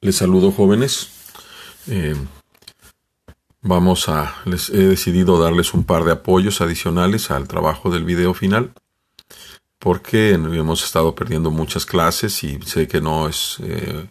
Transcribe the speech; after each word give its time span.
Les 0.00 0.14
saludo 0.14 0.52
jóvenes. 0.52 1.08
Eh, 1.88 2.14
vamos 3.62 4.08
a, 4.08 4.36
les 4.44 4.70
he 4.70 4.86
decidido 4.86 5.40
darles 5.42 5.74
un 5.74 5.82
par 5.82 6.04
de 6.04 6.12
apoyos 6.12 6.60
adicionales 6.60 7.32
al 7.32 7.48
trabajo 7.48 7.90
del 7.90 8.04
video 8.04 8.32
final 8.32 8.72
porque 9.80 10.30
hemos 10.30 10.84
estado 10.84 11.16
perdiendo 11.16 11.50
muchas 11.50 11.84
clases 11.84 12.44
y 12.44 12.60
sé 12.62 12.86
que 12.86 13.00
no 13.00 13.28
es 13.28 13.58
eh, 13.60 14.08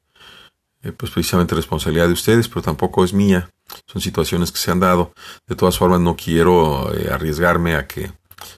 eh, 0.83 0.91
pues 0.91 1.11
precisamente 1.11 1.55
responsabilidad 1.55 2.07
de 2.07 2.13
ustedes, 2.13 2.49
pero 2.49 2.61
tampoco 2.61 3.05
es 3.05 3.13
mía. 3.13 3.49
Son 3.85 4.01
situaciones 4.01 4.51
que 4.51 4.59
se 4.59 4.71
han 4.71 4.81
dado. 4.81 5.13
De 5.47 5.55
todas 5.55 5.77
formas, 5.77 6.01
no 6.01 6.17
quiero 6.17 6.89
arriesgarme 7.11 7.75
a 7.75 7.87
que 7.87 8.11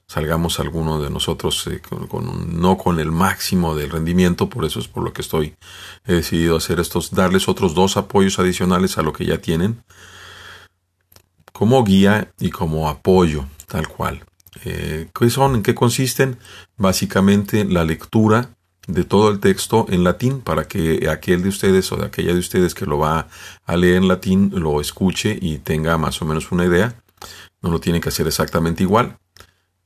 salgamos 0.06 0.60
alguno 0.60 1.00
de 1.00 1.10
nosotros 1.10 1.66
eh, 1.66 1.80
no 2.46 2.78
con 2.78 3.00
el 3.00 3.10
máximo 3.10 3.74
del 3.74 3.90
rendimiento, 3.90 4.48
por 4.48 4.64
eso 4.64 4.80
es 4.80 4.88
por 4.88 5.04
lo 5.04 5.12
que 5.12 5.22
estoy 5.22 5.54
he 6.06 6.14
decidido 6.14 6.56
hacer 6.56 6.80
estos, 6.80 7.12
darles 7.12 7.48
otros 7.48 7.74
dos 7.74 7.96
apoyos 7.96 8.38
adicionales 8.38 8.98
a 8.98 9.02
lo 9.02 9.12
que 9.12 9.26
ya 9.26 9.38
tienen, 9.38 9.82
como 11.52 11.82
guía 11.84 12.32
y 12.38 12.50
como 12.50 12.88
apoyo, 12.88 13.46
tal 13.66 13.88
cual. 13.88 14.24
Eh, 14.64 15.08
¿Qué 15.14 15.30
son? 15.30 15.56
¿En 15.56 15.62
qué 15.62 15.74
consisten? 15.74 16.38
Básicamente 16.76 17.64
la 17.64 17.84
lectura 17.84 18.50
de 18.86 19.04
todo 19.04 19.30
el 19.30 19.40
texto 19.40 19.86
en 19.88 20.02
latín 20.02 20.40
para 20.40 20.66
que 20.66 21.08
aquel 21.08 21.42
de 21.42 21.50
ustedes 21.50 21.92
o 21.92 21.96
de 21.96 22.06
aquella 22.06 22.32
de 22.32 22.40
ustedes 22.40 22.74
que 22.74 22.86
lo 22.86 22.98
va 22.98 23.28
a 23.64 23.76
leer 23.76 23.96
en 23.96 24.08
latín 24.08 24.50
lo 24.54 24.80
escuche 24.80 25.38
y 25.40 25.58
tenga 25.58 25.96
más 25.98 26.20
o 26.22 26.24
menos 26.24 26.50
una 26.50 26.64
idea. 26.64 27.00
No 27.62 27.70
lo 27.70 27.78
tiene 27.78 28.00
que 28.00 28.08
hacer 28.08 28.26
exactamente 28.26 28.82
igual 28.82 29.19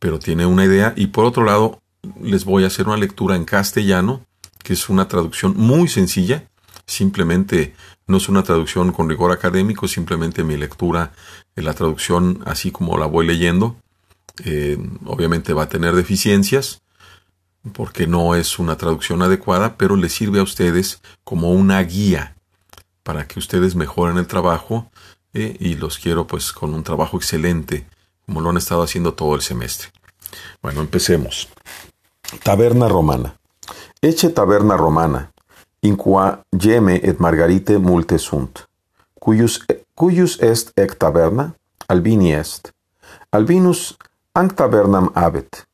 pero 0.05 0.19
tiene 0.19 0.45
una 0.45 0.67
idea. 0.67 0.93
Y 0.97 1.07
por 1.07 1.25
otro 1.25 1.45
lado, 1.45 1.81
les 2.21 2.45
voy 2.45 2.65
a 2.65 2.67
hacer 2.67 2.87
una 2.87 2.99
lectura 2.99 3.37
en 3.37 3.47
castellano, 3.47 4.27
que 4.63 4.75
es 4.75 4.91
una 4.91 5.09
traducción 5.09 5.55
muy 5.57 5.89
sencilla. 5.89 6.47
Simplemente 6.85 7.75
no 8.07 8.19
es 8.19 8.29
una 8.29 8.43
traducción 8.43 8.93
con 8.93 9.09
rigor 9.09 9.33
académico, 9.33 9.89
simplemente 9.89 10.45
mi 10.45 10.59
lectura, 10.59 11.13
la 11.55 11.73
traducción 11.73 12.43
así 12.45 12.71
como 12.71 12.99
la 12.99 13.07
voy 13.07 13.27
leyendo. 13.27 13.77
Eh, 14.45 14.77
obviamente 15.07 15.55
va 15.55 15.63
a 15.63 15.69
tener 15.71 15.95
deficiencias, 15.95 16.83
porque 17.73 18.07
no 18.07 18.35
es 18.35 18.59
una 18.59 18.77
traducción 18.77 19.23
adecuada, 19.23 19.79
pero 19.79 19.97
les 19.97 20.13
sirve 20.13 20.41
a 20.41 20.43
ustedes 20.43 21.01
como 21.25 21.51
una 21.53 21.83
guía 21.83 22.37
para 23.03 23.27
que 23.27 23.39
ustedes 23.39 23.75
mejoren 23.75 24.19
el 24.19 24.27
trabajo 24.27 24.91
eh, 25.33 25.57
y 25.59 25.77
los 25.77 25.99
quiero 25.99 26.27
pues 26.27 26.53
con 26.53 26.75
un 26.75 26.85
trabajo 26.85 27.17
excelente 27.17 27.87
como 28.27 28.41
lo 28.41 28.51
han 28.51 28.57
estado 28.57 28.83
haciendo 28.83 29.15
todo 29.15 29.35
el 29.35 29.43
semestre. 29.43 29.89
Bueno, 30.63 30.81
empecemos. 30.81 31.49
Taberna 32.43 32.89
romana. 32.89 33.37
Eche 34.01 34.29
taberna 34.29 34.77
romana, 34.77 35.33
in 35.81 35.97
qua 35.97 36.43
geme 36.53 37.01
et 37.03 37.21
margarite 37.21 37.79
multe 37.79 38.19
sunt, 38.19 38.67
cuyus 39.19 40.39
est 40.41 40.73
ec 40.77 40.99
taberna, 40.99 41.55
albini 41.89 42.33
est. 42.33 42.73
Albinus 43.33 43.97
anc 44.35 44.55
tabernam 44.55 45.11
abet, 45.15 45.65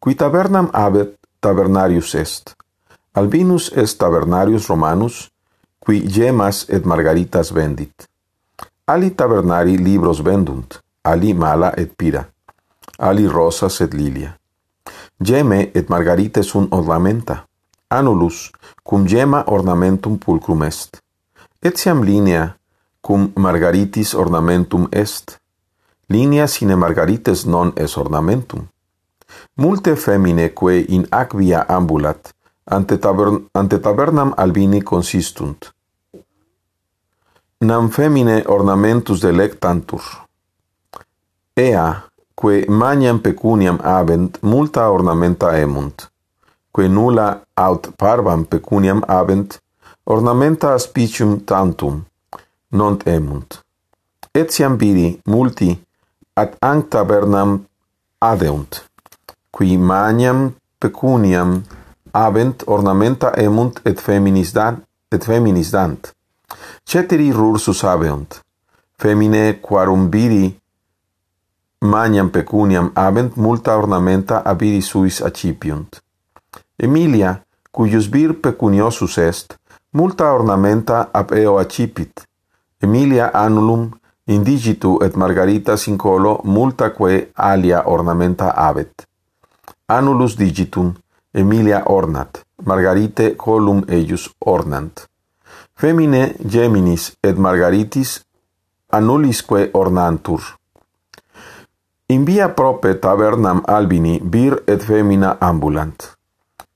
qui 0.00 0.16
tabernam 0.16 0.70
abet 0.72 1.14
tabernarius 1.40 2.14
est. 2.14 2.56
Albinus 3.14 3.70
est 3.72 3.98
tabernarius 3.98 4.66
romanus, 4.66 5.30
qui 5.78 6.10
gemas 6.10 6.66
et 6.68 6.84
margaritas 6.84 7.52
vendit. 7.52 8.08
Ali 8.86 9.12
tabernari 9.14 9.78
libros 9.78 10.22
vendunt, 10.22 10.80
ali 11.06 11.32
mala 11.34 11.72
et 11.76 11.94
pira, 11.96 12.26
ali 12.98 13.28
rosas 13.28 13.80
et 13.80 13.94
lilia. 13.94 14.34
Geme 15.22 15.70
et 15.74 15.88
margarita 15.88 16.42
sunt 16.42 16.72
ornamenta, 16.72 17.46
anulus, 17.88 18.50
cum 18.82 19.06
gema 19.06 19.44
ornamentum 19.46 20.18
pulcrum 20.18 20.62
est. 20.62 21.02
Etiam 21.62 22.02
linea, 22.02 22.56
cum 23.00 23.30
margaritis 23.34 24.12
ornamentum 24.14 24.88
est, 24.90 25.40
linea 26.06 26.46
sine 26.46 26.74
margarites 26.74 27.44
non 27.44 27.72
es 27.76 27.96
ornamentum. 27.96 28.66
Multe 29.54 29.94
femine 29.94 30.48
quae 30.48 30.84
in 30.88 31.06
aquia 31.10 31.64
ambulat, 31.68 32.34
ante, 32.64 32.98
tabern 32.98 33.48
ante 33.52 33.78
tabernam 33.78 34.34
albini 34.36 34.82
consistunt. 34.82 35.74
Nam 37.58 37.88
femine 37.88 38.42
ornamentus 38.46 39.20
delectantur, 39.20 40.25
Ea, 41.58 42.02
quae 42.34 42.66
maniam 42.68 43.18
pecuniam 43.24 43.78
avent 43.80 44.34
multa 44.42 44.82
ornamenta 44.92 45.54
emunt, 45.56 46.02
quae 46.70 46.88
nulla 46.88 47.28
aut 47.56 47.86
parvam 47.96 48.42
pecuniam 48.44 49.00
avent, 49.08 49.56
ornamenta 50.04 50.74
aspicium 50.74 51.38
tantum, 51.48 52.02
non 52.72 52.98
emunt. 53.06 53.62
Etiam 54.34 54.76
vidi 54.76 55.06
multi 55.24 55.70
ad 56.34 56.58
anc 56.60 56.90
tabernam 56.92 57.56
adeunt, 58.20 58.82
qui 59.50 59.78
maniam 59.78 60.52
pecuniam 60.78 61.62
avent 62.12 62.66
ornamenta 62.66 63.32
emunt 63.46 63.80
et 63.86 63.96
feminis 64.00 64.52
dant 64.52 64.84
et 65.10 65.24
feminis 65.24 65.72
dant. 65.72 66.12
Ceteri 66.84 67.32
rursus 67.32 67.80
aveunt, 67.84 68.42
femine 69.00 69.56
quarum 69.62 70.10
vidi 70.12 70.52
maniam 71.80 72.30
pecuniam 72.30 72.90
habent 72.94 73.36
multa 73.36 73.76
ornamenta 73.76 74.42
abiri 74.44 74.82
suis 74.82 75.22
accipiunt. 75.22 76.00
Emilia, 76.78 77.42
cuius 77.72 78.08
vir 78.12 78.34
pecuniosus 78.40 79.18
est, 79.18 79.56
multa 79.92 80.32
ornamenta 80.32 81.08
ab 81.12 81.32
eo 81.32 81.58
accipit. 81.58 82.26
Emilia 82.82 83.30
annulum 83.34 83.90
indigitu 84.26 84.98
et 85.04 85.16
margarita 85.16 85.76
sincolo 85.76 86.40
multaque 86.44 87.30
alia 87.34 87.82
ornamenta 87.86 88.50
abet. 88.50 89.06
Annulus 89.88 90.36
digitum, 90.36 90.94
Emilia 91.34 91.82
ornat, 91.86 92.44
margarite 92.64 93.36
colum 93.36 93.84
eius 93.88 94.30
ornant. 94.40 95.06
Femine 95.76 96.34
geminis 96.40 97.12
et 97.22 97.36
margaritis 97.36 98.22
annulisque 98.90 99.70
ornantur. 99.74 100.40
In 102.08 102.24
via 102.24 102.46
prope 102.54 102.92
tabernam 103.02 103.64
albini 103.66 104.20
vir 104.22 104.60
et 104.70 104.82
femina 104.82 105.36
ambulant. 105.40 106.12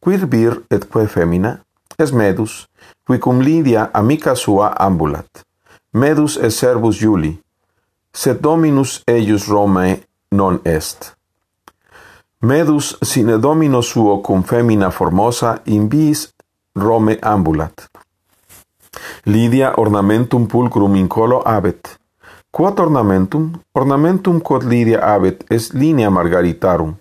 Quir 0.03 0.25
vir 0.27 0.57
et 0.75 0.89
quae 0.91 1.07
femina, 1.07 1.61
es 2.03 2.11
medus, 2.11 2.67
qui 3.07 3.21
cum 3.23 3.39
Lydia 3.39 3.91
amica 3.95 4.35
sua 4.35 4.73
ambulat. 4.75 5.45
Medus 5.93 6.37
est 6.37 6.59
servus 6.59 6.99
Iuli, 7.03 7.37
sed 8.13 8.41
dominus 8.43 9.05
eius 9.07 9.47
Romae 9.47 10.01
non 10.35 10.59
est. 10.65 11.15
Medus 12.43 12.97
sine 13.03 13.39
domino 13.39 13.83
suo 13.83 14.19
cum 14.27 14.43
femina 14.43 14.91
formosa 14.91 15.61
invis 15.67 16.27
Rome 16.75 17.19
ambulat. 17.23 17.87
Lydia 19.27 19.75
ornamentum 19.77 20.49
pulcrum 20.49 20.97
in 20.97 21.07
colo 21.07 21.43
abet, 21.47 22.00
Quod 22.51 22.81
ornamentum, 22.81 23.53
ornamentum 23.75 24.41
quod 24.41 24.65
Lydia 24.65 24.99
habet 25.07 25.45
est 25.51 25.73
linea 25.73 26.11
margaritarum. 26.11 26.97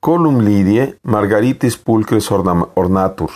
Colum 0.00 0.38
lirie 0.40 0.98
margaritis 1.02 1.76
pulcres 1.76 2.30
ornatur. 2.30 3.30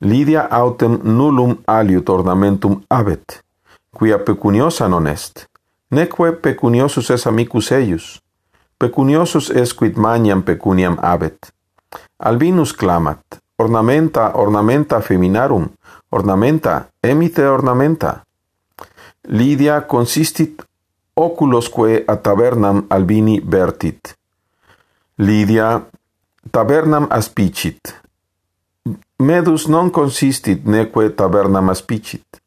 Lidia 0.00 0.42
autem 0.50 0.98
nullum 1.02 1.56
aliut 1.66 2.08
ornamentum 2.08 2.82
habet, 2.90 3.42
quia 3.90 4.18
pecuniosa 4.18 4.88
non 4.88 5.06
est. 5.06 5.46
Neque 5.90 6.32
pecuniosus 6.42 7.10
es 7.10 7.26
amicus 7.26 7.72
eius. 7.72 8.20
Pecuniosus 8.78 9.50
es 9.50 9.72
quid 9.74 9.96
maniam 9.96 10.42
pecuniam 10.42 10.98
habet. 11.02 11.54
Albinus 12.18 12.74
clamat, 12.74 13.40
ornamenta, 13.58 14.32
ornamenta 14.34 15.00
feminarum, 15.00 15.68
ornamenta, 16.10 16.88
emite 17.02 17.48
ornamenta. 17.48 18.23
Lydia 19.28 19.80
consistit 19.86 20.62
oculosque 21.14 22.04
a 22.06 22.16
tabernam 22.16 22.86
Albini 22.88 23.40
vertit. 23.50 24.18
Lydia 25.16 25.80
tabernam 26.50 27.06
aspicit. 27.10 28.02
Medus 29.18 29.66
non 29.66 29.90
consistit 29.90 30.64
neque 30.64 31.08
tabernam 31.14 31.68
aspicit. 31.68 32.42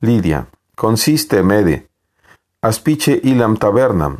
Lydia 0.00 0.46
consiste 0.74 1.42
mede 1.42 1.86
aspice 2.60 3.20
ilam 3.22 3.56
tabernam 3.56 4.18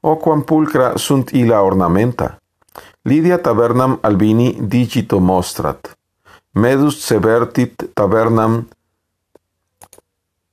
quam 0.00 0.42
pulcra 0.44 0.96
sunt 0.96 1.30
illa 1.32 1.62
ornamenta. 1.62 2.38
Lydia 3.02 3.38
tabernam 3.38 3.98
Albini 4.02 4.56
digito 4.60 5.20
mostrat. 5.20 5.96
Medus 6.54 7.02
severtit 7.06 7.90
tabernam 7.94 8.68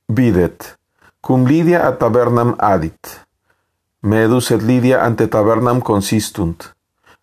videt. 0.08 0.76
Cum 1.26 1.42
Lydia 1.44 1.82
ad 1.82 1.96
tabernam 1.98 2.54
adit. 2.56 3.26
Medus 4.00 4.50
et 4.50 4.62
Lydia 4.62 5.00
ante 5.02 5.26
tabernam 5.26 5.80
consistunt. 5.80 6.76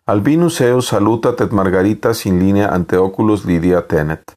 Albinus 0.04 0.60
eos 0.60 0.90
salutat 0.92 1.40
et 1.40 1.50
margaritas 1.50 2.26
in 2.28 2.36
linea 2.38 2.68
ante 2.68 2.98
oculos 3.00 3.46
Lydia 3.48 3.80
tenet. 3.80 4.36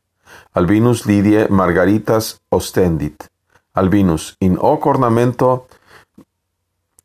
Albinus 0.51 1.03
Lydia 1.03 1.47
margaritas 1.49 2.39
ostendit. 2.49 3.27
Albinus 3.73 4.35
in 4.39 4.55
hoc 4.55 4.85
ornamento 4.85 5.67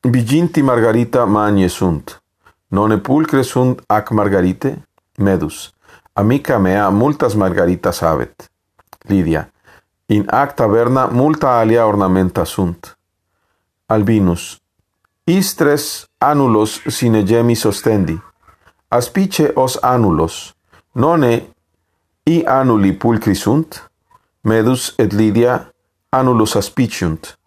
viginti 0.06 0.62
margarita 0.62 1.26
magne 1.26 1.68
sunt. 1.68 2.22
Nonne 2.68 2.98
pulcre 2.98 3.42
sunt 3.42 3.82
ac 3.86 4.10
margarite? 4.10 4.76
Medus. 5.18 5.74
Amica 6.12 6.58
mea 6.58 6.90
multas 6.90 7.34
margaritas 7.34 8.00
habet. 8.00 8.50
Lydia. 9.08 9.51
In 10.06 10.24
ac 10.30 10.54
taverna 10.54 11.06
multa 11.06 11.58
alia 11.58 11.86
ornamenta 11.86 12.44
sunt. 12.44 12.98
Albinus. 13.86 14.60
Istres 15.24 16.06
anulos 16.18 16.80
sine 16.86 17.22
gemis 17.22 17.64
ostendi. 17.64 18.22
Aspice 18.88 19.52
os 19.54 19.78
anulos. 19.82 20.54
None 20.92 21.42
i 22.24 22.42
anuli 22.46 22.92
pulcri 22.92 23.34
sunt? 23.34 23.90
Medus 24.40 24.94
et 24.98 25.12
Lidia 25.12 25.72
anulus 26.08 26.54
aspiciunt. 26.54 27.38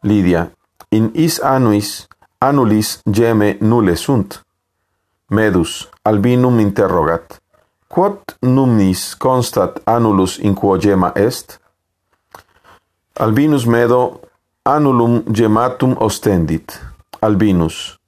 Lidia. 0.00 0.50
In 0.88 1.10
is 1.14 1.40
anuis 1.40 2.06
anulis 2.38 3.00
geme 3.10 3.56
nulle 3.60 3.94
sunt. 3.94 4.46
Medus 5.28 5.88
albinum 6.02 6.58
interrogat. 6.58 7.42
Quod 7.88 8.36
numnis 8.40 9.14
constat 9.14 9.80
anulus 9.84 10.38
in 10.38 10.54
quo 10.54 10.76
gema 10.78 11.12
est? 11.14 11.60
Albinus 13.18 13.64
Medo 13.64 14.20
annulum 14.64 15.22
gematum 15.32 15.96
ostendit. 15.98 16.80
Albinus. 17.22 17.98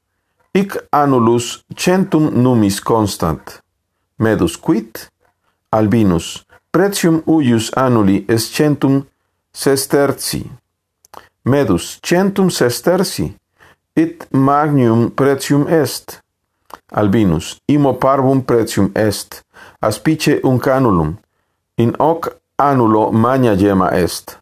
Hic 0.53 0.77
annulus 0.93 1.65
centum 1.75 2.31
numis 2.35 2.81
constant. 2.81 3.63
Medus 4.19 4.57
quid? 4.57 5.09
Albinus. 5.73 6.45
Pretium 6.71 7.23
uius 7.27 7.71
annuli 7.77 8.25
est 8.29 8.53
centum 8.53 9.07
sesterci. 9.53 10.51
Medus. 11.45 11.99
Centum 12.03 12.51
sesterci. 12.51 13.33
Et 13.97 14.19
magnum 14.31 15.11
pretium 15.11 15.67
est. 15.69 16.21
Albinus. 16.93 17.57
Imo 17.67 17.95
parvum 17.95 18.43
pretium 18.43 18.91
est. 18.95 19.43
Aspice 19.81 20.41
un 20.45 20.59
canulum. 20.59 21.17
In 21.79 21.93
hoc 21.99 22.29
annulo 22.59 23.11
magna 23.11 23.57
gemma 23.57 23.89
est 23.97 24.39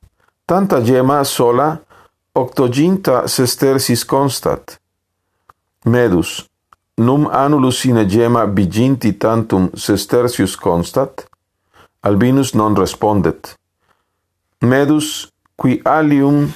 tanta 0.47 0.81
gemma 0.81 1.25
sola 1.25 1.81
octoginta 2.33 3.27
sestersis 3.27 4.05
constat. 4.05 4.81
Medus, 5.85 6.47
num 6.97 7.27
annulus 7.27 7.81
sine 7.81 8.07
gemma 8.07 8.47
biginti 8.47 9.13
tantum 9.19 9.71
sestertius 9.75 10.57
constat, 10.57 11.27
Albinus 12.01 12.53
non 12.55 12.77
respondet. 12.77 13.57
Medus, 14.61 15.29
qui 15.57 15.81
alium 15.85 16.53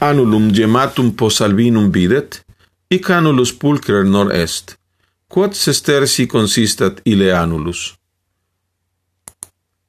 annulum 0.00 0.48
gematum 0.52 1.12
pos 1.12 1.40
Albinum 1.40 1.90
videt, 1.92 2.40
ic 2.90 3.10
annulus 3.10 3.52
pulcrer 3.52 4.04
nor 4.04 4.32
est, 4.32 4.78
quod 5.28 5.52
sestersi 5.52 6.26
consistat 6.26 7.02
ile 7.04 7.34
annulus. 7.36 7.92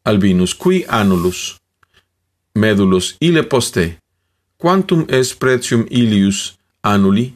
Albinus, 0.03 0.53
qui 0.53 0.83
annulus? 0.87 1.58
medulos 2.59 3.15
ile 3.19 3.43
poste, 3.51 3.85
quantum 4.57 5.05
est 5.07 5.39
pretium 5.39 5.85
ilius 5.89 6.39
annuli, 6.83 7.33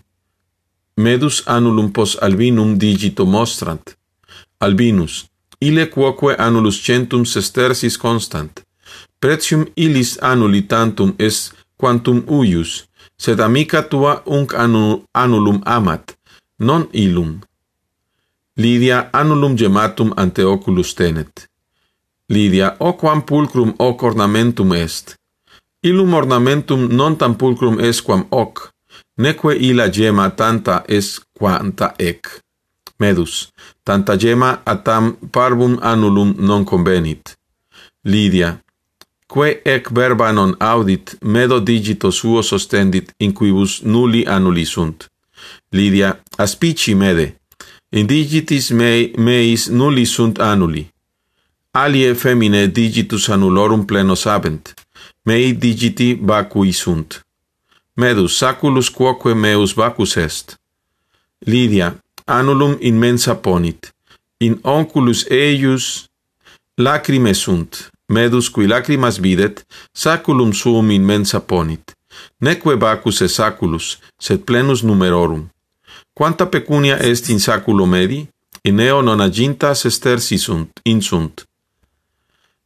medus 0.98 1.44
annulum 1.48 1.92
pos 1.96 2.18
albinum 2.22 2.78
digito 2.78 3.26
mostrant, 3.26 3.96
albinus, 4.60 5.26
ile 5.60 5.88
quoque 5.90 6.36
annulus 6.38 6.82
centum 6.86 7.26
sestersis 7.26 7.98
constant, 7.98 8.64
pretium 9.20 9.66
ilis 9.76 10.18
annuli 10.22 10.62
tantum 10.68 11.16
est 11.18 11.54
quantum 11.78 12.24
uius, 12.28 12.84
sed 13.18 13.40
amica 13.40 13.82
tua 13.84 14.22
unc 14.26 14.54
annulum 15.14 15.62
amat, 15.66 16.18
non 16.60 16.88
ilum. 16.92 17.40
Lydia 18.58 19.10
annulum 19.14 19.56
gematum 19.58 20.14
ante 20.18 20.44
oculus 20.46 20.94
tenet. 20.96 21.48
Lydia 22.30 22.78
quam 23.00 23.22
pulcrum 23.22 23.74
hoc 23.78 24.04
ornamentum 24.04 24.74
est. 24.74 25.16
Illum 25.84 26.14
ornamentum 26.14 26.88
non 26.88 27.18
tam 27.18 27.36
pulcrum 27.36 27.80
est 27.80 28.02
quam 28.02 28.26
hoc, 28.32 28.72
neque 29.18 29.58
illa 29.60 29.90
gemma 29.90 30.30
tanta 30.30 30.84
est 30.88 31.20
quanta 31.38 31.94
ec. 31.98 32.40
Medus, 33.00 33.52
tanta 33.84 34.16
gemma 34.18 34.62
atam 34.66 35.18
parvum 35.32 35.78
annulum 35.82 36.36
non 36.40 36.64
convenit. 36.64 37.36
Lydia, 38.04 38.62
quae 39.28 39.60
ec 39.66 39.92
verba 39.92 40.32
non 40.32 40.56
audit, 40.60 41.18
medo 41.22 41.60
digito 41.60 42.12
suo 42.12 42.42
sostendit, 42.42 43.12
in 43.18 43.34
quibus 43.34 43.82
nulli 43.82 44.24
annuli 44.26 44.66
sunt. 44.66 45.10
Lydia, 45.72 46.24
aspici 46.38 46.96
mede, 46.96 47.42
indigitis 47.90 48.70
mei, 48.72 49.12
meis 49.18 49.68
nulli 49.68 50.06
sunt 50.06 50.40
annuli 50.40 50.93
alie 51.74 52.14
femine 52.14 52.68
digitus 52.68 53.30
annulorum 53.30 53.86
plenos 53.86 54.24
habent, 54.24 54.74
mei 55.26 55.54
digiti 55.54 56.14
vacui 56.22 56.72
sunt. 56.72 57.26
Medus 57.96 58.38
saculus 58.38 58.90
quoque 58.90 59.34
meus 59.34 59.74
vacus 59.74 60.16
est. 60.16 60.56
Lydia, 61.46 61.96
annulum 62.26 62.78
immensa 62.80 63.36
ponit, 63.36 63.94
in 64.38 64.60
onculus 64.64 65.26
eius 65.30 66.06
lacrime 66.78 67.34
sunt, 67.34 67.90
medus 68.08 68.50
cui 68.50 68.68
lacrimas 68.68 69.18
videt, 69.18 69.66
saculum 69.92 70.52
suum 70.54 70.92
immensa 70.92 71.40
ponit. 71.40 71.96
Neque 72.38 72.76
vacus 72.76 73.22
est 73.22 73.34
saculus, 73.34 73.98
sed 74.18 74.46
plenus 74.46 74.84
numerorum. 74.84 75.50
Quanta 76.14 76.46
pecunia 76.46 77.00
est 77.02 77.30
in 77.30 77.40
saculo 77.40 77.86
medi? 77.86 78.28
In 78.62 78.80
eo 78.80 79.02
non 79.02 79.20
aginta 79.20 79.74
sestersi 79.74 80.38
sunt, 80.38 80.80
insunt. 80.84 81.44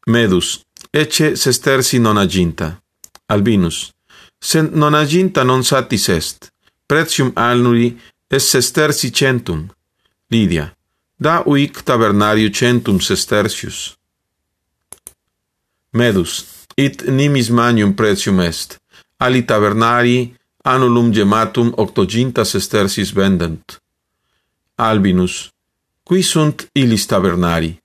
Medus, 0.08 0.62
ecce 0.90 1.36
sestersi 1.36 1.98
non 1.98 2.18
aginta. 2.18 2.82
Albinus, 3.26 3.92
sed 4.40 4.72
non 4.74 4.94
aginta 4.94 5.44
non 5.44 5.64
satis 5.64 6.08
est, 6.08 6.54
pretium 6.86 7.32
alnuri 7.36 8.00
est 8.28 8.48
sestersi 8.48 9.12
centum. 9.12 9.68
Lydia, 10.28 10.74
da 11.16 11.44
uic 11.46 11.84
tabernario 11.84 12.50
centum 12.50 13.00
sestercius. 13.00 13.98
Medus, 15.90 16.46
it 16.76 17.04
nimis 17.08 17.50
manium 17.50 17.94
pretium 17.94 18.40
est, 18.40 18.80
ali 19.18 19.44
tabernari 19.44 20.34
annulum 20.64 21.12
gematum 21.12 21.74
octoginta 21.76 22.46
sestercis 22.46 23.12
vendent. 23.12 23.82
Albinus, 24.76 25.52
qui 26.04 26.24
sunt 26.24 26.70
illis 26.72 27.06
tabernari? 27.06 27.76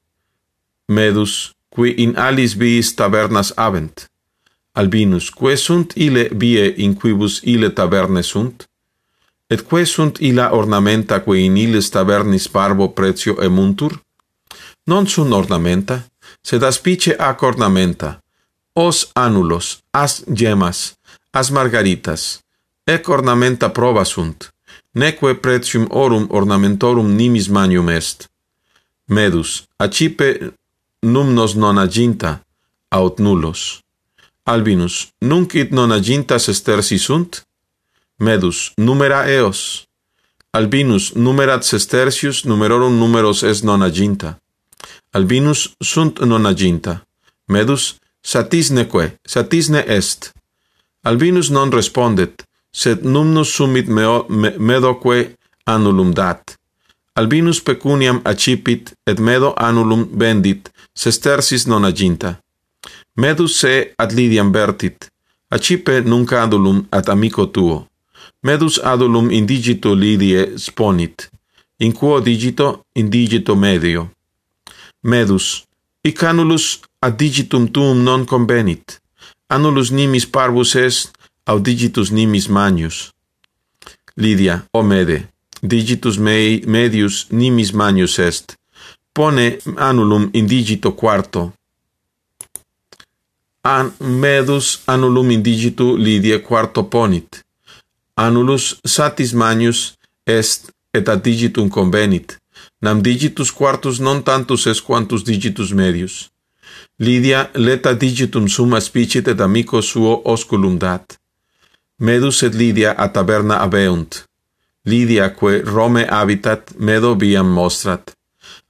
Medus, 0.87 1.51
qui 1.73 1.95
in 2.05 2.17
alis 2.17 2.55
viis 2.61 2.93
tabernas 2.95 3.53
avent, 3.57 4.11
albinus 4.73 5.31
que 5.31 5.57
sunt 5.57 5.93
ile 5.97 6.29
vie 6.33 6.67
in 6.77 6.95
quibus 6.95 7.41
ile 7.43 7.71
taberne 7.71 8.23
sunt, 8.23 8.69
et 9.49 9.61
que 9.69 9.85
sunt 9.85 10.19
illa 10.21 10.53
ornamenta 10.53 11.21
quae 11.25 11.45
in 11.45 11.57
ilis 11.57 11.91
tabernis 11.91 12.49
parvo 12.49 12.89
pretio 12.89 13.35
emuntur? 13.43 14.01
Non 14.85 15.07
sunt 15.07 15.33
ornamenta, 15.33 16.05
sed 16.41 16.63
aspice 16.63 17.15
ac 17.19 17.43
ornamenta, 17.43 18.23
os 18.73 19.11
anulos, 19.13 19.83
as 19.91 20.23
gemas, 20.33 20.95
as 21.31 21.51
margaritas, 21.51 22.41
ec 22.85 23.09
ornamenta 23.09 23.69
proba 23.69 24.05
sunt, 24.05 24.53
neque 24.93 25.35
pretium 25.35 25.87
orum 25.91 26.27
ornamentorum 26.31 27.15
nimis 27.17 27.49
manium 27.49 27.89
est. 27.89 28.31
Medus, 29.05 29.65
acipe 29.77 30.55
numnos 31.03 31.55
non 31.55 31.79
aginta, 31.79 32.41
aut 32.89 33.19
nullos. 33.19 33.83
Albinus, 34.45 35.13
nunc 35.19 35.55
id 35.55 35.71
non 35.71 35.91
agintas 35.91 36.49
estersi 36.49 36.99
sunt? 36.99 37.43
Medus, 38.19 38.73
numera 38.77 39.27
eos. 39.31 39.87
Albinus, 40.51 41.13
numerat 41.15 41.65
sestercius, 41.65 42.45
numerorum 42.45 42.99
numeros 42.99 43.43
es 43.43 43.63
non 43.63 43.83
aginta. 43.83 44.39
Albinus, 45.13 45.75
sunt 45.79 46.21
non 46.21 46.47
aginta. 46.47 47.03
Medus, 47.47 47.97
satisneque, 48.21 49.19
satisne 49.25 49.85
est. 49.87 50.33
Albinus 51.03 51.51
non 51.51 51.71
respondet, 51.71 52.45
sed 52.71 53.03
numnus 53.05 53.55
sumit 53.55 53.89
meo, 53.89 54.27
me, 54.29 54.55
medoque 54.59 55.35
annulum 55.65 56.13
dat. 56.15 56.59
Albinus 57.15 57.61
pecuniam 57.61 58.21
accipit, 58.25 58.95
et 59.07 59.19
medo 59.21 59.53
annulum 59.57 60.07
vendit, 60.17 60.71
sestersis 60.95 61.67
non 61.67 61.85
aginta. 61.85 62.39
Medus 63.17 63.59
se 63.61 63.93
ad 63.99 64.13
Lidiam 64.13 64.53
vertit, 64.53 65.11
accipe 65.51 66.01
nunc 66.01 66.33
adulum 66.33 66.87
ad 66.91 67.09
amico 67.09 67.51
tuo. 67.51 67.87
Medus 68.43 68.79
adulum 68.79 69.31
indigito 69.31 69.95
Lidie 69.95 70.57
sponit, 70.57 71.29
in 71.79 71.93
quo 71.93 72.21
digito 72.21 72.87
indigito 72.95 73.57
medio. 73.57 74.11
Medus, 75.03 75.65
ic 76.03 76.23
annulus 76.23 76.81
ad 76.99 77.19
digitum 77.19 77.69
tuum 77.69 78.03
non 78.03 78.25
convenit, 78.25 79.03
annulus 79.49 79.91
nimis 79.91 80.27
parvus 80.27 80.75
est, 80.75 81.13
aut 81.45 81.61
digitus 81.63 82.11
nimis 82.11 82.49
manius. 82.49 83.11
Lidia, 84.17 84.65
o 84.73 84.83
mede, 84.83 85.32
digitus 85.63 86.19
mei 86.19 86.63
medius 86.67 87.27
nimis 87.31 87.73
manius 87.73 88.19
est, 88.19 88.57
pone 89.13 89.59
annulum 89.77 90.29
in 90.33 90.47
digito 90.47 90.93
quarto. 90.93 91.53
An 93.63 93.93
medus 93.99 94.83
annulum 94.87 95.31
in 95.31 95.43
digitu 95.43 95.97
Lydia 95.97 96.41
quarto 96.41 96.83
ponit. 96.83 97.45
Annulus 98.17 98.81
satis 98.85 99.33
manius 99.33 99.95
est 100.27 100.73
et 100.93 101.09
ad 101.09 101.23
digitum 101.23 101.71
convenit. 101.71 102.37
Nam 102.83 103.03
digitus 103.03 103.53
quartus 103.53 104.01
non 104.01 104.23
tantus 104.23 104.67
est 104.67 104.83
quantus 104.83 105.23
digitus 105.23 105.73
medius. 105.73 106.31
Lydia 106.99 107.51
leta 107.55 107.95
digitum 107.95 108.49
summa 108.49 108.81
spicit 108.81 109.29
et 109.29 109.41
amico 109.41 109.81
suo 109.81 110.21
osculum 110.25 110.79
dat. 110.79 111.19
Medus 111.99 112.43
et 112.43 112.55
Lydia 112.55 112.93
a 112.99 113.09
taberna 113.09 113.63
abeunt. 113.63 114.25
Lydia 114.85 115.35
que 115.35 115.63
Rome 115.63 116.07
habitat 116.11 116.73
medo 116.77 117.15
viam 117.15 117.47
mostrat. 117.47 118.13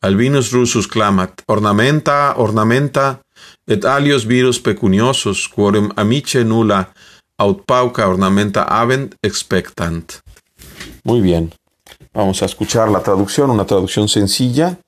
Albinus 0.03 0.53
rusus 0.53 0.87
clamat, 0.87 1.43
ornamenta, 1.47 2.35
ornamenta, 2.37 3.21
et 3.67 3.85
alios 3.85 4.27
virus 4.27 4.61
pecuniosos, 4.61 5.49
quorum 5.49 5.91
amice 5.97 6.45
nulla 6.45 6.89
aut 7.39 7.65
pauca 7.67 8.09
ornamenta 8.09 8.63
avent 8.63 9.15
expectant. 9.23 10.21
Muy 11.05 11.21
bien. 11.21 11.53
Vamos 12.13 12.43
a 12.43 12.47
escuchar 12.47 12.89
la 12.91 13.03
traducción, 13.03 13.51
una 13.51 13.65
traducción 13.65 14.09
sencilla. 14.09 14.79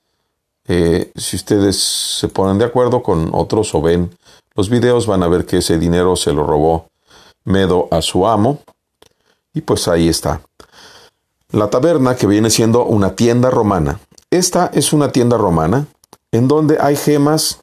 Eh, 0.67 1.11
si 1.17 1.37
ustedes 1.37 1.77
se 1.77 2.29
ponen 2.29 2.59
de 2.59 2.65
acuerdo 2.65 3.03
con 3.03 3.31
otros 3.33 3.75
o 3.75 3.83
ven 3.83 4.11
los 4.55 4.69
videos, 4.69 5.07
van 5.07 5.23
a 5.23 5.29
ver 5.29 5.47
que 5.47 5.59
ese 5.59 5.79
dinero 5.79 6.17
se 6.17 6.33
lo 6.33 6.47
robó 6.47 6.89
Medo 7.45 7.89
a 7.91 8.01
su 8.01 8.27
amo. 8.27 8.61
Y 9.53 9.61
pues 9.61 9.87
ahí 9.89 10.09
está. 10.09 10.41
La 11.55 11.71
taberna, 11.71 12.17
que 12.17 12.27
viene 12.27 12.51
siendo 12.51 12.85
una 12.85 13.15
tienda 13.15 13.49
romana. 13.49 14.01
Esta 14.29 14.73
es 14.75 14.93
una 14.93 15.13
tienda 15.13 15.37
romana 15.37 15.87
en 16.33 16.49
donde 16.49 16.79
hay 16.81 16.97
gemas 16.97 17.61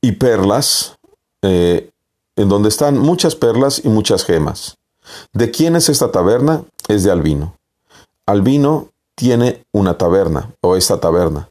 y 0.00 0.10
perlas, 0.10 0.98
eh, 1.42 1.92
en 2.34 2.48
donde 2.48 2.68
están 2.68 2.98
muchas 2.98 3.36
perlas 3.36 3.84
y 3.84 3.88
muchas 3.88 4.24
gemas. 4.24 4.76
¿De 5.32 5.52
quién 5.52 5.76
es 5.76 5.88
esta 5.88 6.10
taberna? 6.10 6.64
Es 6.88 7.04
de 7.04 7.12
Albino. 7.12 7.54
Albino 8.26 8.88
tiene 9.14 9.64
una 9.70 9.96
taberna, 9.96 10.50
o 10.60 10.74
esta 10.74 10.98
taberna. 10.98 11.50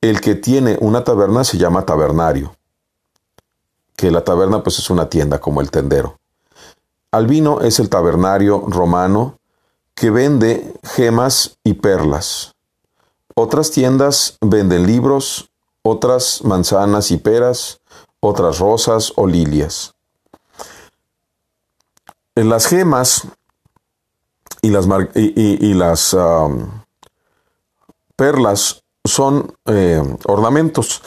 El 0.00 0.22
que 0.22 0.34
tiene 0.34 0.78
una 0.80 1.04
taberna 1.04 1.44
se 1.44 1.58
llama 1.58 1.84
tabernario, 1.84 2.56
que 3.96 4.10
la 4.10 4.24
taberna 4.24 4.62
pues 4.62 4.78
es 4.78 4.88
una 4.88 5.10
tienda 5.10 5.42
como 5.42 5.60
el 5.60 5.70
tendero. 5.70 6.18
Albino 7.10 7.60
es 7.60 7.80
el 7.80 7.90
tabernario 7.90 8.64
romano 8.66 9.39
que 10.00 10.10
vende 10.10 10.72
gemas 10.82 11.58
y 11.62 11.74
perlas. 11.74 12.54
Otras 13.34 13.70
tiendas 13.70 14.38
venden 14.40 14.86
libros, 14.86 15.50
otras 15.82 16.42
manzanas 16.42 17.10
y 17.10 17.18
peras, 17.18 17.82
otras 18.18 18.60
rosas 18.60 19.12
o 19.16 19.26
lilias. 19.26 19.92
Las 22.34 22.66
gemas 22.66 23.28
y 24.62 24.70
las, 24.70 24.86
y, 25.14 25.74
las 25.74 26.16
perlas 28.16 28.82
son 29.04 29.54
eh, 29.66 30.02
ornamentos. 30.24 31.02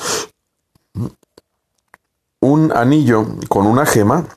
Un 2.42 2.72
anillo 2.72 3.26
con 3.50 3.66
una 3.66 3.88
gema 3.88 4.28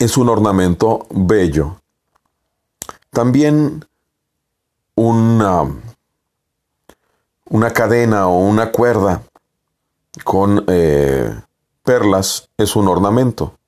es 0.00 0.16
un 0.16 0.28
ornamento 0.28 1.06
bello. 1.10 1.81
También 3.12 3.84
una, 4.94 5.70
una 7.50 7.70
cadena 7.72 8.26
o 8.26 8.38
una 8.38 8.72
cuerda 8.72 9.22
con 10.24 10.64
eh, 10.66 11.38
perlas 11.82 12.48
es 12.56 12.74
un 12.74 12.88
ornamento. 12.88 13.58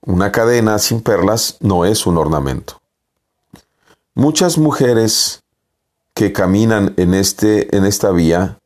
Una 0.00 0.30
cadena 0.30 0.78
sin 0.78 1.02
perlas 1.02 1.56
no 1.58 1.84
es 1.84 2.06
un 2.06 2.18
ornamento. 2.18 2.80
Muchas 4.14 4.58
mujeres 4.58 5.42
que 6.14 6.32
caminan 6.32 6.94
en, 6.98 7.14
este, 7.14 7.76
en 7.76 7.84
esta 7.84 8.12
vía 8.12 8.60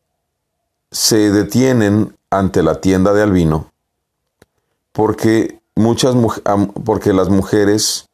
se 0.91 1.31
detienen 1.31 2.15
ante 2.29 2.63
la 2.63 2.83
tienda 2.83 3.15
de 3.15 3.23
Albino 3.23 3.73
porque, 4.93 5.63
muchas, 5.75 6.15
porque 6.85 7.15
las 7.15 7.31
mujeres 7.31 8.11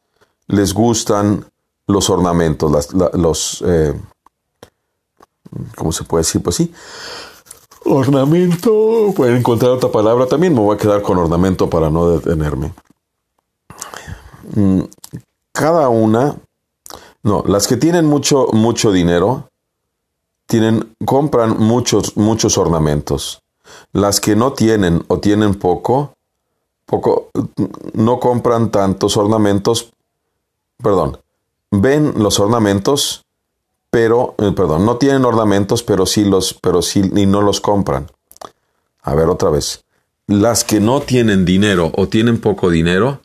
les 0.47 0.73
gustan 0.73 1.45
los 1.89 2.09
ornamentos, 2.09 2.93
los, 3.13 3.63
eh, 3.65 3.99
¿cómo 5.75 5.91
se 5.91 6.03
puede 6.03 6.21
decir? 6.21 6.41
Pues 6.43 6.55
sí, 6.55 6.71
ornamento, 7.85 9.11
pueden 9.15 9.37
encontrar 9.37 9.71
otra 9.71 9.91
palabra 9.91 10.27
también, 10.27 10.53
me 10.53 10.59
voy 10.59 10.75
a 10.75 10.79
quedar 10.79 11.01
con 11.01 11.17
ornamento 11.17 11.67
para 11.67 11.89
no 11.89 12.11
detenerme. 12.11 12.73
Mm, 14.55 14.81
cada 15.51 15.89
una 15.89 16.37
no, 17.23 17.43
las 17.47 17.67
que 17.67 17.75
tienen 17.75 18.05
mucho, 18.05 18.49
mucho 18.53 18.91
dinero, 18.91 19.49
tienen, 20.45 20.95
compran 21.05 21.57
muchos, 21.57 22.15
muchos 22.15 22.57
ornamentos. 22.57 23.41
Las 23.93 24.19
que 24.21 24.35
no 24.35 24.53
tienen 24.53 25.03
o 25.07 25.19
tienen 25.19 25.55
poco, 25.55 26.13
poco, 26.85 27.29
no 27.93 28.19
compran 28.19 28.69
tantos 28.69 29.17
ornamentos, 29.17 29.91
perdón, 30.81 31.17
ven 31.71 32.13
los 32.17 32.39
ornamentos, 32.39 33.25
pero, 33.89 34.35
eh, 34.37 34.51
perdón, 34.55 34.85
no 34.85 34.97
tienen 34.97 35.25
ornamentos, 35.25 35.83
pero 35.83 36.05
sí 36.05 36.25
los, 36.25 36.53
pero 36.53 36.81
sí, 36.81 37.01
y 37.15 37.25
no 37.25 37.41
los 37.41 37.61
compran. 37.61 38.07
A 39.01 39.15
ver, 39.15 39.27
otra 39.27 39.49
vez. 39.49 39.83
Las 40.27 40.63
que 40.63 40.79
no 40.79 41.01
tienen 41.01 41.45
dinero 41.45 41.91
o 41.95 42.07
tienen 42.07 42.39
poco 42.39 42.69
dinero, 42.69 43.21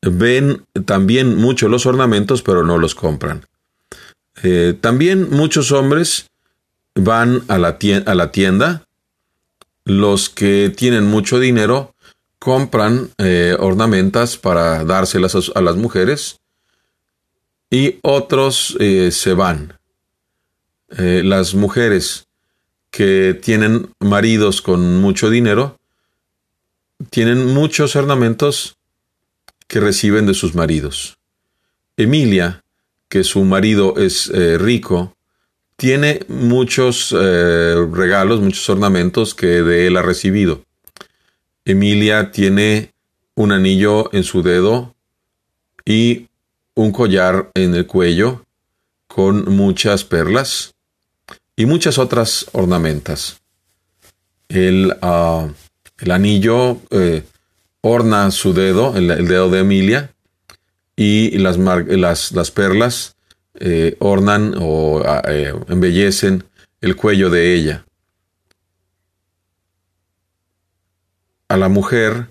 ven 0.00 0.64
también 0.86 1.36
mucho 1.36 1.68
los 1.68 1.86
ornamentos, 1.86 2.42
pero 2.42 2.64
no 2.64 2.78
los 2.78 2.94
compran. 2.94 3.46
Eh, 4.42 4.76
también 4.80 5.30
muchos 5.30 5.72
hombres 5.72 6.30
van 6.94 7.42
a 7.48 7.58
la, 7.58 7.78
tienda, 7.78 8.10
a 8.10 8.14
la, 8.14 8.30
tienda, 8.32 8.86
los 9.84 10.30
que 10.30 10.72
tienen 10.74 11.06
mucho 11.06 11.38
dinero 11.38 11.94
compran 12.38 13.10
eh, 13.18 13.56
ornamentas 13.58 14.36
para 14.36 14.84
dárselas 14.84 15.50
a, 15.54 15.60
las 15.60 15.76
mujeres 15.76 16.40
y 17.74 17.98
otros 18.02 18.76
eh, 18.78 19.10
se 19.10 19.34
van. 19.34 19.78
las 20.96 21.54
mujeres 21.54 22.28
que 22.92 23.34
tienen 23.34 23.90
maridos 23.98 24.62
con 24.62 25.00
mucho 25.00 25.28
dinero 25.28 25.80
tienen 27.10 27.52
muchos 27.52 27.96
ornamentos 27.96 28.76
que 29.66 29.80
reciben 29.80 30.26
de 30.26 30.34
sus 30.34 30.54
maridos. 30.54 31.18
Emilia, 31.96 32.62
que 33.08 33.24
su 33.24 33.42
marido 33.42 33.94
es 33.96 34.30
eh, 34.30 34.56
rico, 34.56 35.16
tiene 35.76 36.20
muchos 36.28 37.12
eh, 37.18 37.74
regalos, 37.92 38.40
muchos 38.40 38.68
ornamentos 38.70 39.34
que 39.34 39.62
de 39.62 39.88
él 39.88 39.96
ha 39.96 40.02
recibido. 40.02 40.62
Emilia 41.64 42.30
tiene 42.30 42.92
un 43.34 43.50
anillo 43.50 44.12
en 44.12 44.22
su 44.22 44.44
dedo 44.44 44.94
y 45.84 46.28
un 46.74 46.92
collar 46.92 47.50
en 47.54 47.74
el 47.74 47.86
cuello 47.86 48.44
con 49.06 49.54
muchas 49.54 50.04
perlas 50.04 50.74
y 51.56 51.66
muchas 51.66 51.98
otras 51.98 52.46
ornamentas. 52.52 53.40
El, 54.48 54.96
ah, 55.02 55.48
el 55.98 56.10
anillo 56.10 56.78
eh, 56.90 57.22
orna 57.80 58.30
su 58.30 58.52
dedo, 58.52 58.96
el, 58.96 59.08
dedo 59.28 59.50
de 59.50 59.60
Emilia, 59.60 60.10
y 60.96 61.38
las, 61.38 61.58
las, 61.58 62.50
perlas 62.50 63.16
eh, 63.54 63.96
ornan 63.98 64.54
o 64.58 65.02
ah, 65.04 65.22
eh, 65.28 65.52
embellecen 65.68 66.44
el 66.80 66.96
cuello 66.96 67.30
de 67.30 67.54
ella. 67.54 67.84
A 71.48 71.56
la 71.56 71.68
mujer 71.68 72.28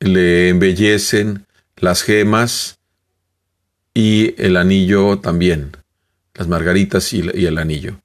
le 0.00 0.48
embellecen 0.48 1.46
las 1.76 2.02
gemas 2.02 2.77
y 3.98 4.36
el 4.40 4.56
anillo 4.56 5.18
también, 5.18 5.76
las 6.34 6.46
margaritas 6.46 7.12
y, 7.12 7.18
el 7.18 7.58
anillo. 7.58 8.00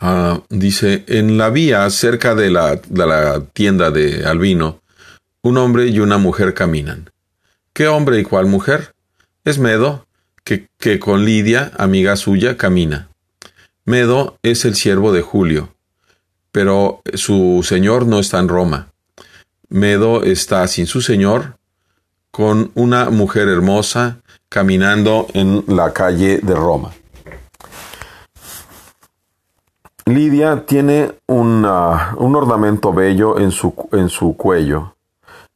Ah, 0.00 0.40
dice, 0.48 1.04
en 1.08 1.36
la 1.36 1.50
vía 1.50 1.90
cerca 1.90 2.34
de 2.34 2.48
la, 2.50 2.76
de 2.76 3.06
la 3.06 3.44
tienda 3.52 3.90
de 3.90 4.24
Albino, 4.24 4.80
un 5.42 5.58
hombre 5.58 5.88
y 5.88 6.00
una 6.00 6.16
mujer 6.16 6.54
caminan. 6.54 7.10
¿Qué 7.74 7.86
hombre 7.86 8.18
y 8.18 8.22
cuál 8.22 8.46
mujer? 8.46 8.94
Es 9.44 9.58
Medo, 9.58 10.06
que, 10.42 10.68
que 10.78 10.98
con 10.98 11.26
Lidia, 11.26 11.72
amiga 11.76 12.16
suya, 12.16 12.56
camina. 12.56 13.10
Medo 13.84 14.38
es 14.42 14.64
el 14.64 14.74
siervo 14.74 15.12
de 15.12 15.20
Julio. 15.20 15.74
pero 16.50 17.02
su 17.12 17.62
señor 17.62 18.06
no 18.06 18.20
está 18.20 18.38
en 18.38 18.48
Roma. 18.48 18.88
Medo 19.68 20.22
está 20.22 20.66
sin 20.66 20.86
su 20.86 21.02
señor, 21.02 21.57
con 22.30 22.70
una 22.74 23.10
mujer 23.10 23.48
hermosa 23.48 24.18
caminando 24.48 25.26
en 25.34 25.64
la 25.66 25.92
calle 25.92 26.38
de 26.38 26.54
Roma. 26.54 26.90
Lidia 30.06 30.64
tiene 30.64 31.12
un 31.26 31.64
ornamento 31.64 32.92
bello 32.92 33.38
en 33.38 33.50
su, 33.50 33.74
en 33.92 34.08
su 34.08 34.36
cuello. 34.36 34.94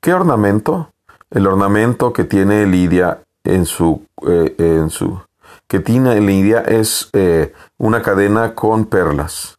¿Qué 0.01 0.13
ornamento? 0.13 0.91
El 1.31 1.47
ornamento 1.47 2.13
que 2.13 2.25
tiene 2.25 2.67
Lidia 2.67 3.23
en 3.45 3.65
su, 3.65 4.05
eh, 4.27 4.55
en 4.59 4.91
su 4.91 5.21
que 5.67 5.81
tiene 5.81 6.21
Lidia 6.21 6.61
es 6.61 7.09
eh, 7.15 7.55
una 7.79 8.03
cadena 8.03 8.55
con 8.55 8.85
perlas. 8.85 9.59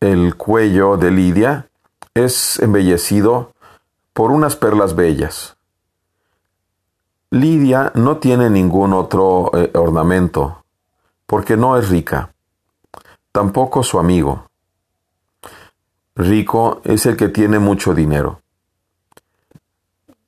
El 0.00 0.36
cuello 0.36 0.96
de 0.96 1.10
Lidia 1.10 1.68
es 2.14 2.58
embellecido 2.60 3.52
por 4.16 4.30
unas 4.30 4.56
perlas 4.56 4.96
bellas. 4.96 5.58
Lidia 7.28 7.92
no 7.94 8.16
tiene 8.16 8.48
ningún 8.48 8.94
otro 8.94 9.50
eh, 9.52 9.70
ornamento, 9.74 10.64
porque 11.26 11.58
no 11.58 11.76
es 11.76 11.90
rica 11.90 12.32
tampoco 13.36 13.82
su 13.82 13.98
amigo. 13.98 14.46
Rico 16.14 16.80
es 16.84 17.04
el 17.04 17.18
que 17.18 17.28
tiene 17.28 17.58
mucho 17.58 17.92
dinero. 17.92 18.40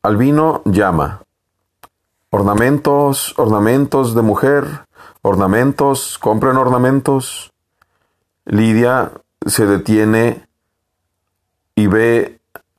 Albino 0.02 0.60
llama. 0.66 1.22
Ornamentos, 2.28 3.32
ornamentos 3.38 4.14
de 4.14 4.20
mujer, 4.20 4.86
ornamentos, 5.22 6.18
compren 6.18 6.58
ornamentos. 6.58 7.50
Lidia 8.44 9.12
se 9.46 9.64
detiene 9.64 10.46
y 11.74 11.86
ve 11.86 12.37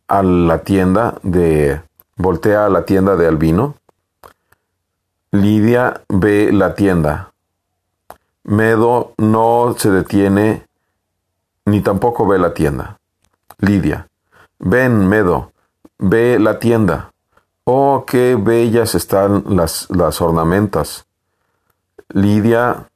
a 0.10 0.24
la 0.24 0.63
tienda 0.63 1.20
de, 1.24 1.82
voltea 2.18 2.66
a 2.66 2.70
la 2.70 2.84
tienda 2.84 3.16
de 3.16 3.28
Albino. 3.28 3.75
Lidia 5.32 6.01
ve 6.10 6.51
la 6.51 6.74
tienda. 6.74 7.32
Medo 8.44 9.13
no 9.18 9.75
se 9.78 9.92
detiene 9.92 10.66
ni 11.66 11.82
tampoco 11.82 12.28
ve 12.28 12.39
la 12.39 12.54
tienda. 12.54 12.98
Lidia. 13.60 14.08
Ven, 14.58 15.08
Medo, 15.08 15.51
ve 16.00 16.39
la 16.39 16.60
tienda. 16.60 17.12
Oh, 17.63 18.04
qué 18.08 18.36
bellas 18.36 18.96
están 18.96 19.44
las, 19.56 19.88
las 19.89 20.22
ornamentas. 20.22 21.06
Lidia 22.10 22.88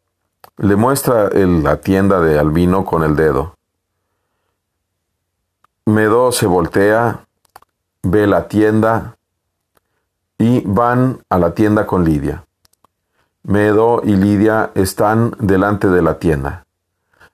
le 0.58 0.76
muestra 0.76 1.30
la 1.30 1.78
tienda 1.78 2.20
de 2.20 2.40
Albino 2.40 2.84
con 2.84 3.04
el 3.04 3.16
dedo. 3.16 3.56
Medo 5.86 6.32
se 6.32 6.48
voltea, 6.48 7.26
ve 8.04 8.26
la 8.26 8.48
tienda 8.48 9.18
y 10.38 10.62
van 10.66 11.20
a 11.30 11.38
la 11.38 11.54
tienda 11.54 11.86
con 11.86 12.06
Lidia. 12.06 12.46
Medo 13.44 14.02
y 14.06 14.16
Lidia 14.16 14.72
están 14.76 15.36
delante 15.40 15.90
de 15.90 16.02
la 16.02 16.20
tienda. 16.20 16.66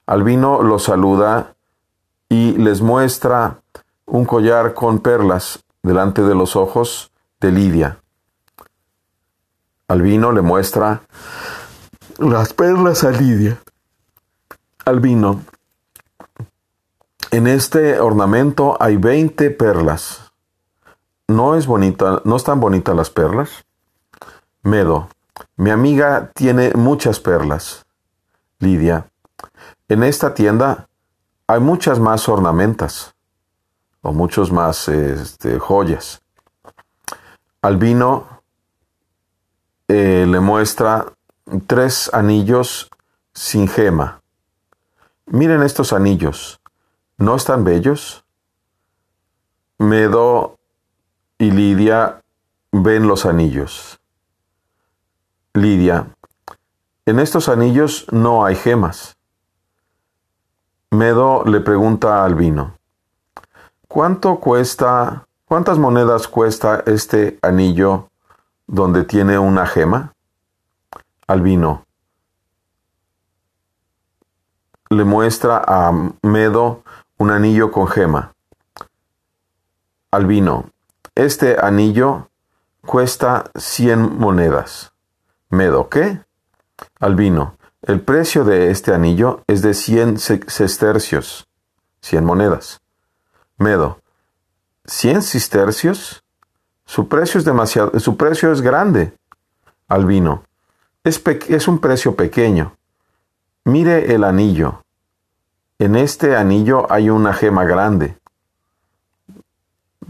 Albino 0.08 0.64
los 0.64 0.84
saluda 0.84 1.54
y 2.28 2.54
les 2.54 2.82
muestra 2.82 3.60
un 4.08 4.26
collar 4.26 4.74
con 4.74 5.00
perlas 5.00 5.64
delante 5.84 6.24
de 6.24 6.34
los 6.34 6.56
ojos 6.56 7.12
de 7.40 7.52
Lidia. 7.52 8.00
Albino 9.88 10.32
le 10.32 10.42
muestra 10.42 11.02
las 12.18 12.54
perlas 12.54 13.04
a 13.04 13.12
Lidia. 13.12 13.60
Albino, 14.86 15.42
en 17.32 17.48
este 17.48 18.00
ornamento 18.00 18.78
hay 18.80 18.98
20 18.98 19.52
perlas. 19.52 20.32
¿No 21.28 21.56
es 21.56 21.68
bonita, 21.68 22.22
no 22.26 22.36
están 22.36 22.60
bonitas 22.60 22.96
las 22.96 23.10
perlas? 23.10 23.66
Medo, 24.64 25.10
mi 25.56 25.70
amiga 25.70 26.32
tiene 26.34 26.74
muchas 26.74 27.20
perlas. 27.20 27.86
Lidia. 28.60 29.08
En 29.88 30.04
esta 30.04 30.34
tienda 30.34 30.88
hay 31.48 31.60
muchas 31.60 32.00
más 32.00 32.28
ornamentas 32.28 33.14
o 34.02 34.12
muchos 34.12 34.52
más 34.52 34.88
este, 34.88 35.60
joyas. 35.60 36.22
Albino 37.62 38.42
eh, 39.88 40.26
le 40.28 40.40
muestra 40.40 41.06
tres 41.68 42.10
anillos 42.14 42.90
sin 43.34 43.68
gema. 43.68 44.22
Miren 45.28 45.62
estos 45.62 45.94
anillos. 45.94 46.59
¿No 47.20 47.36
están 47.36 47.66
bellos? 47.66 48.24
Medo 49.78 50.58
y 51.38 51.52
Lidia 51.52 52.22
ven 52.72 53.10
los 53.10 53.26
anillos. 53.26 54.00
Lidia, 55.54 56.08
en 57.06 57.20
estos 57.20 57.50
anillos 57.50 58.08
no 58.14 58.46
hay 58.46 58.56
gemas. 58.56 59.18
Medo 60.92 61.44
le 61.44 61.60
pregunta 61.60 62.22
a 62.22 62.26
Albino, 62.26 62.78
¿cuánto 63.90 64.40
cuesta, 64.40 65.28
cuántas 65.44 65.78
monedas 65.78 66.26
cuesta 66.30 66.84
este 66.86 67.38
anillo 67.42 68.10
donde 68.66 69.04
tiene 69.04 69.38
una 69.38 69.66
gema? 69.66 70.14
Albino 71.28 71.86
le 74.90 75.04
muestra 75.04 75.64
a 75.68 75.92
Medo 76.24 76.84
un 77.20 77.32
anillo 77.32 77.70
con 77.70 77.88
gema. 77.88 78.34
Albino, 80.10 80.72
este 81.16 81.58
anillo 81.62 82.30
cuesta 82.86 83.52
cien 83.56 84.18
monedas. 84.18 84.94
Medo, 85.50 85.90
¿qué? 85.90 86.22
Albino, 87.00 87.58
el 87.82 88.00
precio 88.00 88.46
de 88.46 88.72
este 88.72 88.94
anillo 88.94 89.44
es 89.48 89.62
de 89.62 89.74
100 89.74 90.18
sestercios, 90.18 91.46
100 92.02 92.24
monedas. 92.24 92.80
Medo, 93.58 94.00
¿100 94.86 95.22
sestercios? 95.22 96.24
Su 96.86 97.10
precio 97.10 97.38
es 97.38 97.44
demasiado, 97.44 98.00
su 98.00 98.16
precio 98.16 98.52
es 98.54 98.62
grande. 98.62 99.14
Albino, 99.90 100.46
es 101.04 101.68
un 101.68 101.80
precio 101.80 102.16
pequeño. 102.16 102.78
Mire 103.66 104.16
el 104.16 104.24
anillo. 104.24 104.86
En 105.80 105.96
este 105.96 106.36
anillo 106.36 106.86
hay 106.92 107.10
una 107.10 107.34
gema 107.34 107.64
grande. 107.64 108.18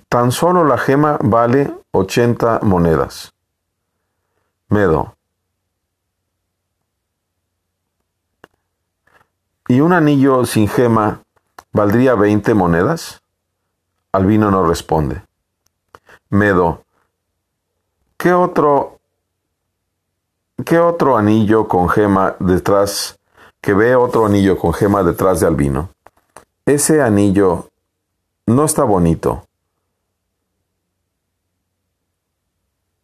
Tan 0.10 0.32
solo 0.32 0.66
la 0.66 0.78
gema 0.78 1.18
vale 1.22 1.74
80 1.92 2.62
monedas. 2.64 3.34
Medo, 4.68 5.16
¿Y 9.72 9.82
un 9.82 9.94
anillo 9.94 10.48
sin 10.48 10.68
gema 10.68 11.22
valdría 11.72 12.16
20 12.16 12.56
monedas? 12.56 13.22
Albino 14.12 14.50
no 14.50 14.66
responde. 14.66 15.22
Medo, 16.32 16.86
¿qué 18.18 18.34
otro, 18.34 19.00
qué 20.66 20.80
otro 20.80 21.18
anillo 21.18 21.68
con 21.68 21.88
gema 21.88 22.36
detrás, 22.40 23.19
que 23.62 23.74
ve 23.74 23.96
otro 23.96 24.26
anillo 24.26 24.58
con 24.58 24.74
gema 24.74 25.04
detrás 25.04 25.40
de 25.40 25.48
Albino? 25.48 25.90
Ese 26.66 27.02
anillo 27.02 27.70
no 28.46 28.66
está 28.66 28.84
bonito. 28.84 29.46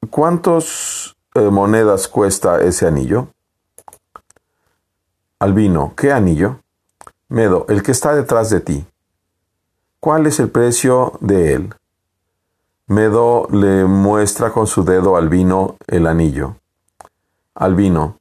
¿Cuántas 0.10 1.16
eh, 1.34 1.50
monedas 1.50 2.08
cuesta 2.08 2.62
ese 2.62 2.88
anillo? 2.88 3.28
Albino, 5.40 5.94
¿qué 5.96 6.12
anillo? 6.12 6.60
Medo, 7.28 7.66
el 7.70 7.84
que 7.84 7.92
está 7.92 8.16
detrás 8.16 8.50
de 8.50 8.62
ti. 8.62 8.86
¿Cuál 10.00 10.28
es 10.28 10.40
el 10.40 10.50
precio 10.50 11.18
de 11.22 11.54
él? 11.54 11.76
Medo 12.88 13.48
le 13.52 13.86
muestra 13.86 14.52
con 14.52 14.68
su 14.68 14.84
dedo 14.86 15.18
al 15.18 15.28
vino 15.28 15.76
el 15.88 16.06
anillo. 16.06 16.58
Albino, 17.56 18.20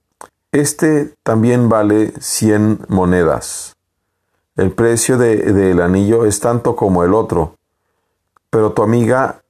este 0.54 1.12
también 1.24 1.68
vale 1.68 2.12
cien 2.20 2.78
monedas. 2.88 3.76
El 4.54 4.70
precio 4.70 5.18
del 5.18 5.80
anillo 5.80 6.26
es 6.26 6.38
tanto 6.38 6.76
como 6.76 7.02
el 7.02 7.12
otro, 7.12 7.56
pero 8.50 8.72
tu 8.72 8.84
amiga 8.84 9.42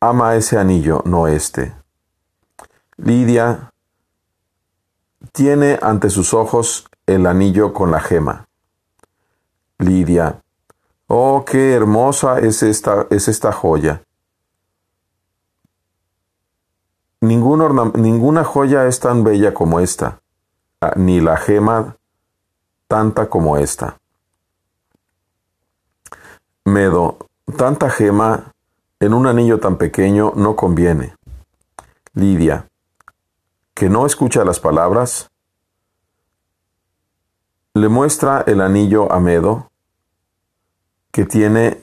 ama 0.00 0.36
ese 0.36 0.58
anillo, 0.58 1.00
no 1.06 1.28
este. 1.28 1.74
Lidia 2.98 3.72
tiene 5.32 5.78
ante 5.80 6.10
sus 6.10 6.34
ojos 6.34 6.86
el 7.06 7.24
anillo 7.24 7.72
con 7.72 7.90
la 7.90 8.00
gema. 8.00 8.46
Lidia. 9.78 10.42
Oh, 11.06 11.42
qué 11.46 11.72
hermosa 11.72 12.38
es 12.38 12.62
esta, 12.62 13.06
es 13.08 13.28
esta 13.28 13.50
joya. 13.50 14.02
Ninguna 17.22 18.44
joya 18.44 18.86
es 18.86 19.00
tan 19.00 19.24
bella 19.24 19.54
como 19.54 19.80
esta, 19.80 20.20
ni 20.96 21.20
la 21.20 21.36
gema 21.36 21.96
tanta 22.88 23.30
como 23.30 23.56
esta. 23.56 23.98
Medo, 26.64 27.16
tanta 27.56 27.88
gema 27.88 28.52
en 29.00 29.14
un 29.14 29.26
anillo 29.26 29.58
tan 29.60 29.78
pequeño 29.78 30.32
no 30.36 30.56
conviene. 30.56 31.14
Lidia, 32.14 32.68
que 33.74 33.88
no 33.88 34.04
escucha 34.04 34.44
las 34.44 34.60
palabras, 34.60 35.30
le 37.74 37.88
muestra 37.88 38.44
el 38.46 38.60
anillo 38.60 39.10
a 39.10 39.18
Medo, 39.20 39.70
que 41.10 41.24
tiene, 41.24 41.82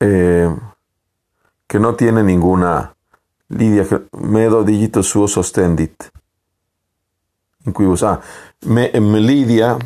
eh, 0.00 0.56
que 1.68 1.78
no 1.78 1.94
tiene 1.94 2.22
ninguna 2.24 2.96
Lidia, 3.50 3.86
Medo 4.12 4.62
digito 4.62 5.02
suo 5.02 5.26
sostendit. 5.26 6.04
Ah, 8.02 8.20
me, 8.66 8.90
Lidia, 9.20 9.78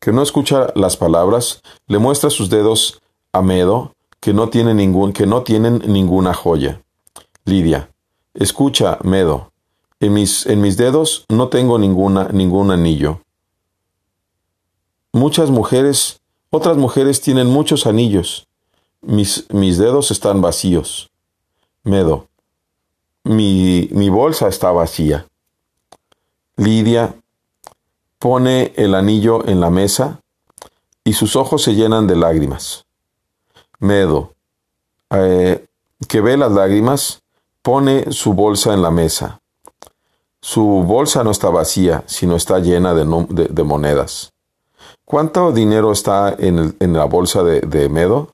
que 0.00 0.12
no 0.12 0.22
escucha 0.22 0.72
las 0.74 0.96
palabras, 0.96 1.62
le 1.86 1.98
muestra 1.98 2.30
sus 2.30 2.50
dedos 2.50 3.00
a 3.32 3.40
Medo, 3.40 3.92
que 4.20 4.32
no, 4.32 4.48
tiene 4.48 4.74
ningún, 4.74 5.12
que 5.12 5.26
no 5.26 5.42
tienen 5.42 5.82
ninguna 5.86 6.34
joya. 6.34 6.80
Lidia, 7.44 7.90
escucha, 8.34 8.98
Medo, 9.04 9.52
en 10.00 10.14
mis, 10.14 10.46
en 10.46 10.60
mis 10.60 10.76
dedos 10.76 11.24
no 11.28 11.48
tengo 11.48 11.78
ninguna, 11.78 12.28
ningún 12.32 12.72
anillo. 12.72 13.20
Muchas 15.12 15.50
mujeres, 15.50 16.20
otras 16.50 16.76
mujeres 16.76 17.20
tienen 17.20 17.46
muchos 17.46 17.86
anillos. 17.86 18.48
Mis, 19.02 19.46
mis 19.50 19.78
dedos 19.78 20.10
están 20.10 20.40
vacíos. 20.40 21.13
Medo, 21.84 22.28
mi, 23.24 23.88
mi 23.92 24.08
bolsa 24.08 24.48
está 24.48 24.72
vacía. 24.72 25.26
Lidia 26.56 27.14
pone 28.18 28.72
el 28.76 28.94
anillo 28.94 29.46
en 29.46 29.60
la 29.60 29.68
mesa 29.68 30.20
y 31.04 31.12
sus 31.12 31.36
ojos 31.36 31.62
se 31.62 31.74
llenan 31.74 32.06
de 32.06 32.16
lágrimas. 32.16 32.86
Medo, 33.78 34.32
eh, 35.10 35.66
que 36.08 36.20
ve 36.22 36.38
las 36.38 36.52
lágrimas, 36.52 37.22
pone 37.60 38.10
su 38.12 38.32
bolsa 38.32 38.72
en 38.72 38.80
la 38.80 38.90
mesa. 38.90 39.40
Su 40.40 40.64
bolsa 40.64 41.22
no 41.22 41.30
está 41.30 41.50
vacía, 41.50 42.02
sino 42.06 42.36
está 42.36 42.58
llena 42.60 42.94
de, 42.94 43.04
monedas. 43.64 44.32
¿Cuánto 45.04 45.52
dinero 45.52 45.92
está 45.92 46.34
en, 46.38 46.74
la 46.80 47.04
bolsa 47.04 47.42
de, 47.42 47.60
de, 47.60 47.88
Medo? 47.88 48.30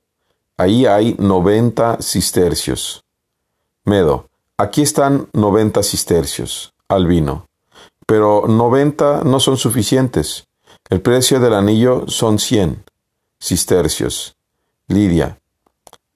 Ahí 0.57 0.87
hay 0.87 1.17
90 1.19 1.99
cistercios. 2.01 3.05
Medo, 3.85 4.29
aquí 4.57 4.83
están 4.83 5.29
90 5.33 5.83
cistercios. 5.83 6.73
Albino, 6.91 7.47
pero 8.05 8.47
90 8.49 9.23
no 9.25 9.39
son 9.39 9.57
suficientes. 9.57 10.49
El 10.89 11.01
precio 11.01 11.39
del 11.39 11.55
anillo 11.55 12.05
son 12.09 12.39
100 12.39 12.85
cistercios. 13.41 14.37
Lidia, 14.89 15.39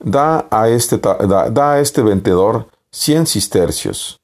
da 0.01 0.49
a 0.51 0.69
este, 0.69 0.99
da, 0.99 1.73
a 1.73 1.81
este 1.81 2.03
vendedor 2.03 2.69
100 2.91 3.27
cistercios. 3.29 4.21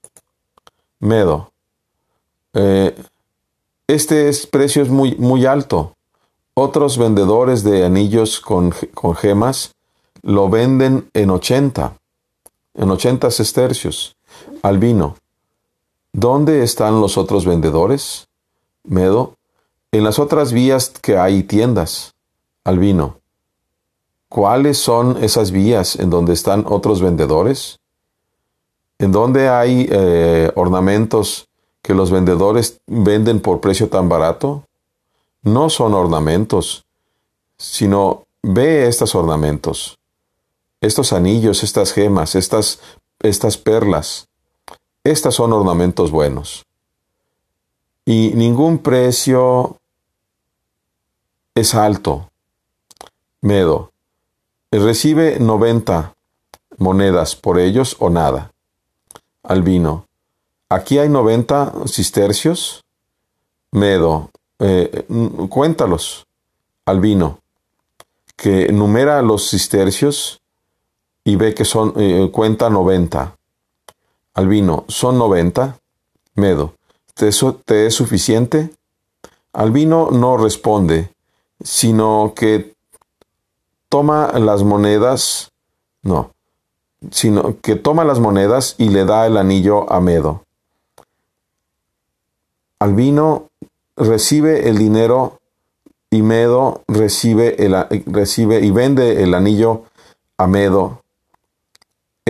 Medo, 0.99 1.53
eh, 2.53 3.01
este 3.87 4.31
precio 4.51 4.83
es 4.83 4.89
muy, 4.89 5.15
muy 5.15 5.47
alto. 5.47 5.95
Otros 6.55 6.99
vendedores 6.99 7.63
de 7.63 7.85
anillos 7.85 8.41
con, 8.41 8.75
con 8.93 9.15
gemas 9.15 9.73
lo 10.23 10.51
venden 10.51 11.09
en 11.15 11.31
80, 11.31 11.97
en 12.75 12.91
80 12.91 13.31
sestercios. 13.31 14.17
Albino, 14.63 15.17
¿Dónde 16.13 16.65
están 16.65 17.01
los 17.01 17.17
otros 17.17 17.47
vendedores? 17.47 18.27
Medo. 18.83 19.37
En 19.93 20.03
las 20.03 20.19
otras 20.19 20.53
vías 20.53 20.91
que 20.91 21.17
hay 21.17 21.45
tiendas. 21.45 22.15
Albino. 22.65 23.19
¿Cuáles 24.29 24.79
son 24.79 25.23
esas 25.23 25.53
vías 25.53 25.97
en 25.97 26.11
donde 26.11 26.33
están 26.33 26.65
otros 26.69 27.01
vendedores? 27.01 27.79
¿En 28.99 29.13
donde 29.13 29.49
hay 29.49 29.89
eh, 29.91 30.51
ornamentos 30.57 31.49
que 31.81 31.95
los 31.95 32.11
vendedores 32.11 32.81
venden 32.87 33.41
por 33.41 33.61
precio 33.61 33.89
tan 33.89 34.09
barato? 34.09 34.65
No 35.43 35.71
son 35.71 35.95
ornamentos, 35.95 36.85
sino 37.57 38.25
ve 38.43 38.89
estos 38.89 39.15
ornamentos, 39.15 39.99
estos 40.81 41.13
anillos, 41.13 41.63
estas 41.63 41.93
gemas, 41.93 42.35
estas, 42.35 42.81
estas 43.21 43.57
perlas. 43.57 44.29
Estas 45.05 45.35
son 45.35 45.53
ornamentos 45.53 46.11
buenos. 46.11 46.67
Y 48.05 48.33
ningún 48.35 48.79
precio 48.79 49.79
es 51.55 51.75
alto. 51.75 52.31
Medo. 53.41 53.93
Recibe 54.71 55.39
90 55.39 56.15
monedas 56.79 57.37
por 57.37 57.59
ellos 57.59 57.97
o 57.99 58.11
nada. 58.11 58.53
Albino. 59.43 60.07
Aquí 60.69 60.99
hay 60.99 61.09
90 61.09 61.87
cistercios. 61.87 62.85
Medo. 63.73 64.31
Eh, 64.59 65.07
cuéntalos. 65.49 66.27
Albino. 66.85 67.39
Que 68.37 68.73
numera 68.73 69.23
los 69.23 69.51
cistercios 69.51 70.40
y 71.25 71.37
ve 71.37 71.55
que 71.55 71.65
son, 71.65 71.93
eh, 71.97 72.31
cuenta 72.33 72.71
90. 72.71 73.37
Albino, 74.35 74.85
¿son 74.89 75.19
90? 75.19 75.79
Medo, 76.35 76.75
¿te, 77.15 77.31
¿te 77.65 77.87
es 77.87 77.95
suficiente? 77.95 78.71
Albino 79.53 80.11
no 80.11 80.37
responde, 80.37 81.13
sino 81.63 82.33
que 82.35 82.75
toma 83.89 84.33
las 84.39 84.63
monedas, 84.63 85.51
no, 86.03 86.33
sino 87.11 87.61
que 87.61 87.75
toma 87.75 88.05
las 88.05 88.21
monedas 88.21 88.77
y 88.79 88.89
le 88.89 89.05
da 89.05 89.27
el 89.27 89.37
anillo 89.37 89.91
a 89.93 90.01
Medo. 90.01 90.45
Albino 92.79 93.49
recibe 93.97 94.69
el 94.69 94.79
dinero 94.79 95.39
y 96.11 96.23
Medo 96.23 96.83
recibe, 96.89 97.65
el, 97.65 97.77
recibe 98.07 98.61
y 98.61 98.71
vende 98.71 99.23
el 99.23 99.35
anillo 99.35 99.85
a 100.39 100.47
Medo 100.47 101.03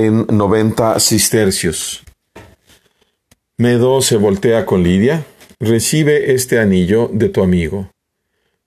en 0.07 0.27
90 0.27 0.99
cistercios. 1.01 2.03
Medo 3.57 4.01
se 4.01 4.17
voltea 4.17 4.65
con 4.65 4.83
Lidia. 4.83 5.27
Recibe 5.59 6.33
este 6.33 6.59
anillo 6.59 7.11
de 7.13 7.29
tu 7.29 7.43
amigo. 7.43 7.91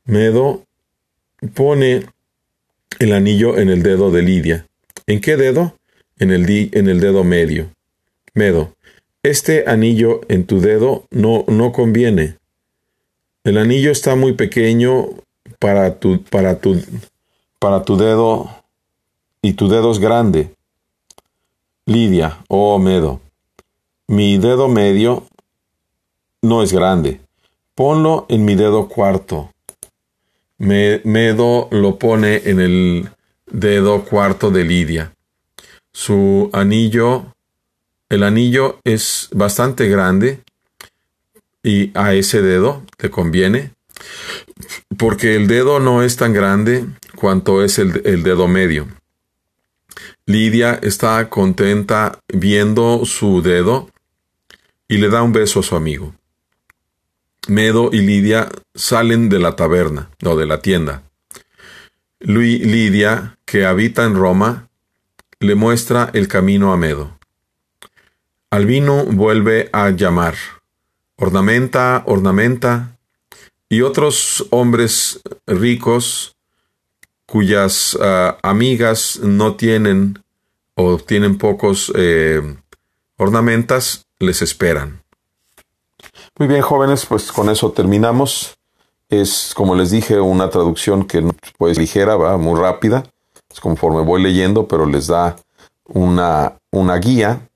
Medo 0.06 0.63
pone 1.54 2.06
el 3.00 3.13
anillo 3.13 3.58
en 3.58 3.69
el 3.69 3.82
dedo 3.82 4.12
de 4.12 4.22
Lidia. 4.22 4.67
¿En 5.08 5.19
qué 5.22 5.36
dedo? 5.36 5.76
En 6.19 6.32
el, 6.32 6.48
en 6.50 6.88
el 6.88 7.00
dedo 7.00 7.24
medio. 7.24 7.72
Medo, 8.36 8.76
este 9.24 9.65
anillo 9.67 10.22
en 10.30 10.46
tu 10.46 10.62
dedo 10.62 11.08
no, 11.10 11.46
no 11.48 11.72
conviene. 11.72 12.38
El 13.43 13.58
anillo 13.58 13.91
está 13.91 14.15
muy 14.15 14.34
pequeño 14.34 15.10
para 15.60 16.00
tu, 16.00 16.24
para 16.24 16.60
tu, 16.60 16.80
para 17.60 17.84
tu 17.84 17.98
dedo 17.98 18.50
y 19.41 19.54
tu 19.54 19.67
dedo 19.67 19.91
es 19.91 20.00
grande. 20.00 20.52
Lidia, 21.86 22.39
oh 22.48 22.80
Medo, 22.80 23.19
mi 24.08 24.38
dedo 24.38 24.69
medio 24.69 25.28
no 26.41 26.63
es 26.63 26.72
grande. 26.72 27.19
Ponlo 27.76 28.26
en 28.30 28.46
mi 28.46 28.56
dedo 28.56 28.88
cuarto. 28.88 29.52
Medo 30.60 31.67
lo 31.72 32.00
pone 32.00 32.41
en 32.46 32.62
el 32.62 33.10
dedo 33.48 34.06
cuarto 34.06 34.50
de 34.50 34.63
Lidia. 34.63 35.13
Su 35.91 36.50
anillo, 36.54 37.34
el 38.08 38.24
anillo 38.24 38.80
es 38.86 39.28
bastante 39.34 39.89
grande 39.89 40.41
y 41.63 41.91
a 41.98 42.13
ese 42.13 42.41
dedo 42.41 42.84
le 43.00 43.10
conviene 43.10 43.72
porque 44.98 45.36
el 45.36 45.48
dedo 45.48 45.82
no 45.82 46.02
es 46.02 46.15
tan 46.15 46.32
grande 46.32 46.86
cuanto 47.15 47.62
es 47.62 47.78
el 47.78 48.24
dedo 48.24 48.48
medio. 48.48 48.88
Lidia 50.25 50.79
está 50.81 51.29
contenta 51.29 52.19
viendo 52.33 53.05
su 53.05 53.41
dedo 53.41 53.89
y 54.88 54.97
le 54.97 55.09
da 55.09 55.21
un 55.21 55.33
beso 55.33 55.59
a 55.59 55.63
su 55.63 55.75
amigo. 55.75 56.15
Medo 57.49 57.89
y 57.91 57.97
Lidia 57.97 58.47
salen 58.73 59.27
de 59.27 59.39
la 59.39 59.57
taberna, 59.57 60.09
o 60.23 60.38
de 60.38 60.45
la 60.45 60.62
tienda. 60.62 61.03
Lidia, 62.21 63.38
que 63.43 63.65
habita 63.65 64.05
en 64.05 64.15
Roma, 64.15 64.69
le 65.39 65.55
muestra 65.55 66.09
el 66.13 66.29
camino 66.29 66.71
a 66.71 66.77
Medo. 66.77 67.19
Albino 68.49 69.03
vuelve 69.03 69.69
a 69.73 69.89
llamar. 69.89 70.36
Ornamenta, 71.17 72.03
ornamenta. 72.05 72.97
Y 73.67 73.81
otros 73.81 74.47
hombres 74.51 75.19
ricos 75.47 76.33
cuyas 77.25 77.97
ah, 78.01 78.38
amigas 78.41 79.19
no 79.21 79.55
tienen 79.55 80.23
o 80.75 80.97
tienen 80.97 81.38
pocos 81.38 81.91
eh, 81.95 82.41
ornamentas, 83.17 84.05
les 84.19 84.41
esperan. 84.41 85.03
Muy 86.38 86.47
bien, 86.47 86.62
jóvenes, 86.62 87.05
pues 87.05 87.31
con 87.31 87.49
eso 87.49 87.71
terminamos. 87.71 88.57
Es, 89.09 89.53
como 89.55 89.75
les 89.75 89.91
dije, 89.91 90.19
una 90.19 90.49
traducción 90.49 91.05
que 91.05 91.23
pues 91.57 91.77
ligera, 91.77 92.15
va 92.15 92.38
muy 92.38 92.59
rápida. 92.59 93.03
Es 93.51 93.59
conforme 93.59 94.01
voy 94.01 94.23
leyendo, 94.23 94.67
pero 94.67 94.88
les 94.88 95.07
da 95.07 95.36
una, 95.86 96.57
una 96.71 96.97
guía. 96.97 97.47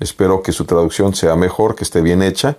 Espero 0.00 0.42
que 0.42 0.52
su 0.52 0.64
traducción 0.64 1.14
sea 1.14 1.36
mejor, 1.36 1.76
que 1.76 1.84
esté 1.84 2.00
bien 2.00 2.22
hecha. 2.22 2.58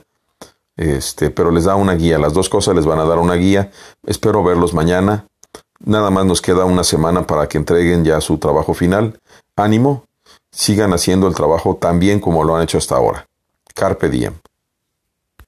Este, 0.77 1.31
pero 1.31 1.51
les 1.51 1.65
da 1.65 1.75
una 1.75 1.95
guía. 1.95 2.17
Las 2.17 2.33
dos 2.33 2.47
cosas 2.47 2.75
les 2.75 2.85
van 2.85 2.99
a 2.99 3.05
dar 3.05 3.19
una 3.19 3.33
guía. 3.33 3.71
Espero 4.05 4.43
verlos 4.43 4.73
mañana. 4.73 5.27
Nada 5.85 6.09
más 6.09 6.25
nos 6.25 6.41
queda 6.41 6.65
una 6.65 6.83
semana 6.83 7.25
para 7.27 7.47
que 7.47 7.57
entreguen 7.57 8.03
ya 8.03 8.19
su 8.21 8.37
trabajo 8.37 8.73
final. 8.73 9.19
Ánimo, 9.55 10.03
sigan 10.51 10.93
haciendo 10.93 11.27
el 11.27 11.35
trabajo 11.35 11.75
tan 11.75 11.99
bien 11.99 12.19
como 12.19 12.43
lo 12.43 12.55
han 12.55 12.63
hecho 12.63 12.77
hasta 12.77 12.95
ahora. 12.95 13.27
Carpe 13.73 14.09
diem. 14.09 14.33